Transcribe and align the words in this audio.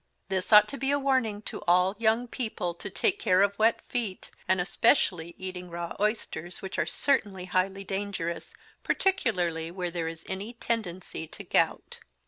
This 0.29 0.51
ought 0.51 0.67
to 0.69 0.79
be 0.79 0.89
a 0.89 0.97
warning 0.97 1.43
to 1.43 1.61
all 1.67 1.95
Young 1.99 2.27
people 2.27 2.73
to 2.73 2.89
take 2.89 3.19
care 3.19 3.43
of 3.43 3.59
Wet 3.59 3.81
feet, 3.87 4.31
and 4.47 4.59
Especially 4.59 5.35
eating 5.37 5.69
Raw 5.69 5.95
oysters, 5.99 6.59
which 6.59 6.79
are 6.79 6.87
certainly 6.87 7.45
Highly 7.45 7.83
dangerous, 7.83 8.55
particularly 8.83 9.69
where 9.69 9.91
there 9.91 10.07
is 10.07 10.25
any 10.27 10.53
Tendency 10.53 11.27
to 11.27 11.43
Gout. 11.43 11.99